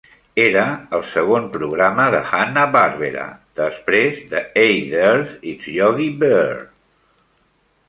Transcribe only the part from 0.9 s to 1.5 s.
el segon